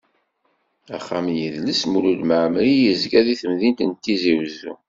Axxam 0.95 1.25
n 1.29 1.35
yidles 1.41 1.81
Mulud 1.91 2.21
Mɛemmeri 2.29 2.73
yezga 2.83 3.19
deg 3.27 3.37
temdint 3.41 3.85
n 3.89 3.91
Tizi 3.93 4.33
Uzzu. 4.43 4.73